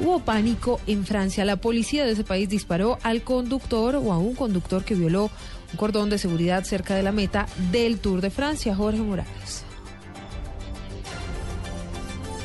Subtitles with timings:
[0.00, 1.44] hubo pánico en Francia.
[1.44, 5.30] La policía de ese país disparó al conductor o a un conductor que violó
[5.72, 9.64] un cordón de seguridad cerca de la meta del Tour de Francia, Jorge Morales.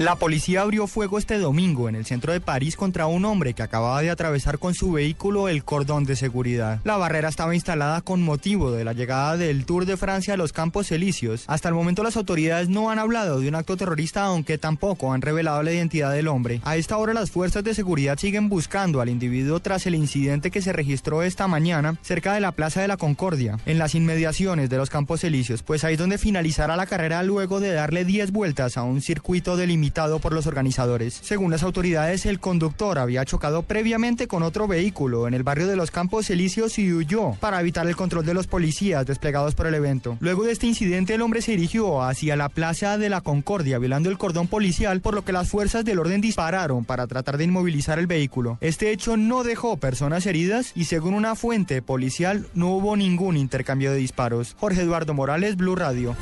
[0.00, 3.62] La policía abrió fuego este domingo en el centro de París contra un hombre que
[3.62, 6.80] acababa de atravesar con su vehículo el cordón de seguridad.
[6.82, 10.52] La barrera estaba instalada con motivo de la llegada del Tour de Francia a los
[10.52, 11.44] Campos Elíseos.
[11.46, 15.22] Hasta el momento las autoridades no han hablado de un acto terrorista, aunque tampoco han
[15.22, 16.60] revelado la identidad del hombre.
[16.64, 20.60] A esta hora las fuerzas de seguridad siguen buscando al individuo tras el incidente que
[20.60, 24.76] se registró esta mañana cerca de la Plaza de la Concordia, en las inmediaciones de
[24.76, 28.76] los Campos Elíseos, pues ahí es donde finalizará la carrera luego de darle 10 vueltas
[28.76, 31.18] a un circuito delimitado por los organizadores.
[31.22, 35.76] Según las autoridades, el conductor había chocado previamente con otro vehículo en el barrio de
[35.76, 39.74] los Campos Elíseos y huyó para evitar el control de los policías desplegados por el
[39.74, 40.16] evento.
[40.20, 44.10] Luego de este incidente, el hombre se dirigió hacia la Plaza de la Concordia, violando
[44.10, 47.98] el cordón policial, por lo que las fuerzas del orden dispararon para tratar de inmovilizar
[47.98, 48.58] el vehículo.
[48.60, 53.92] Este hecho no dejó personas heridas y según una fuente policial no hubo ningún intercambio
[53.92, 54.56] de disparos.
[54.58, 56.14] Jorge Eduardo Morales, Blue Radio.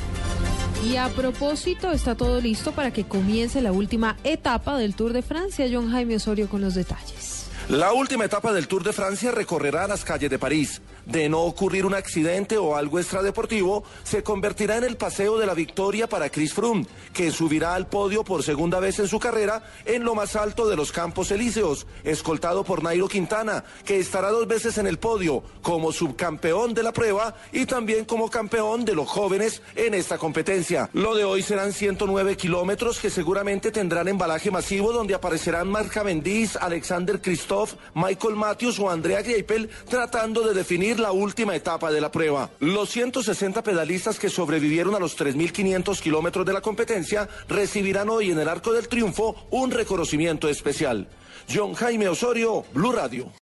[0.85, 5.21] Y a propósito, está todo listo para que comience la última etapa del Tour de
[5.21, 5.65] Francia.
[5.71, 7.47] John Jaime Osorio con los detalles.
[7.69, 10.81] La última etapa del Tour de Francia recorrerá las calles de París.
[11.05, 15.53] De no ocurrir un accidente o algo extradeportivo, se convertirá en el paseo de la
[15.53, 20.03] victoria para Chris Froome, que subirá al podio por segunda vez en su carrera en
[20.03, 24.77] lo más alto de los Campos Elíseos, escoltado por Nairo Quintana, que estará dos veces
[24.77, 29.61] en el podio como subcampeón de la prueba y también como campeón de los jóvenes
[29.75, 30.89] en esta competencia.
[30.93, 36.57] Lo de hoy serán 109 kilómetros que seguramente tendrán embalaje masivo donde aparecerán Marc Cavendish,
[36.59, 42.11] Alexander Christophe, Michael Matthews o Andrea Greipel tratando de definir la última etapa de la
[42.11, 42.49] prueba.
[42.59, 48.39] Los 160 pedalistas que sobrevivieron a los 3.500 kilómetros de la competencia recibirán hoy en
[48.39, 51.07] el Arco del Triunfo un reconocimiento especial.
[51.53, 53.31] John Jaime Osorio, Blue Radio.